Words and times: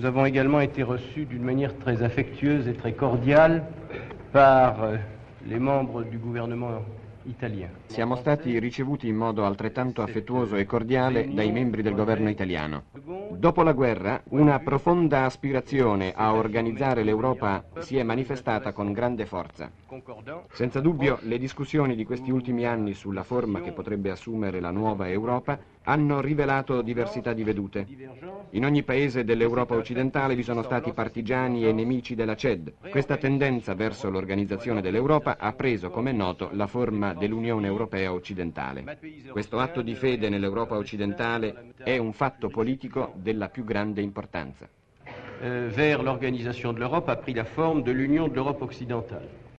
Nous 0.00 0.06
avons 0.06 0.24
également 0.24 0.60
été 0.60 0.82
reçus 0.82 1.26
d'une 1.26 1.42
manière 1.42 1.76
très 1.76 2.02
affectueuse 2.02 2.66
et 2.66 2.72
très 2.72 2.94
cordiale 2.94 3.64
par 4.32 4.82
euh, 4.82 4.96
les 5.46 5.58
membres 5.58 6.04
du 6.04 6.16
gouvernement 6.16 6.82
italien. 7.26 7.68
Siamo 7.84 8.16
stati 8.16 8.58
ricevuti 8.58 9.08
in 9.08 9.16
modo 9.16 9.44
altrettanto 9.44 10.00
affettuoso 10.00 10.56
e 10.56 10.64
cordiale 10.64 11.28
dai 11.30 11.52
membri 11.52 11.82
del 11.82 11.94
governo 11.94 12.30
italiano. 12.30 12.84
Dopo 13.32 13.62
la 13.62 13.72
guerra, 13.72 14.22
una 14.30 14.58
profonda 14.60 15.26
aspirazione 15.26 16.14
a 16.16 16.32
organizzare 16.32 17.02
l'Europa 17.02 17.64
si 17.80 17.98
è 17.98 18.02
manifestata 18.02 18.72
con 18.72 18.92
grande 18.92 19.26
forza. 19.26 19.70
Senza 20.52 20.80
dubbio, 20.80 21.18
le 21.22 21.36
discussioni 21.36 21.94
di 21.94 22.04
questi 22.04 22.30
ultimi 22.30 22.64
anni 22.64 22.94
sulla 22.94 23.22
forma 23.22 23.60
che 23.60 23.72
potrebbe 23.72 24.10
assumere 24.10 24.60
la 24.60 24.70
nuova 24.70 25.10
Europa 25.10 25.58
hanno 25.90 26.20
rivelato 26.20 26.82
diversità 26.82 27.32
di 27.32 27.42
vedute. 27.42 27.84
In 28.50 28.64
ogni 28.64 28.84
paese 28.84 29.24
dell'Europa 29.24 29.74
occidentale 29.74 30.36
vi 30.36 30.44
sono 30.44 30.62
stati 30.62 30.92
partigiani 30.92 31.66
e 31.66 31.72
nemici 31.72 32.14
della 32.14 32.36
CED. 32.36 32.74
Questa 32.90 33.16
tendenza 33.16 33.74
verso 33.74 34.08
l'organizzazione 34.08 34.82
dell'Europa 34.82 35.36
ha 35.36 35.52
preso, 35.52 35.90
come 35.90 36.10
è 36.10 36.12
noto, 36.12 36.50
la 36.52 36.68
forma 36.68 37.12
dell'Unione 37.14 37.66
Europea 37.66 38.12
occidentale. 38.12 38.98
Questo 39.30 39.58
atto 39.58 39.82
di 39.82 39.96
fede 39.96 40.28
nell'Europa 40.28 40.76
occidentale 40.76 41.72
è 41.78 41.96
un 41.98 42.12
fatto 42.12 42.48
politico 42.48 43.12
della 43.16 43.48
più 43.48 43.64
grande 43.64 44.00
importanza. 44.00 44.68
Euh, 45.42 45.70
vers 45.72 46.02
l'organisation 46.02 46.74
de 46.74 46.80
l'Europe 46.80 47.10
a 47.10 47.16
pris 47.16 47.34
la 47.34 47.44
forme 47.44 47.82
de 47.82 47.92
l'Union 47.92 48.28
de 48.28 48.34
l'Europe 48.34 48.62
occidentale. 48.62 49.48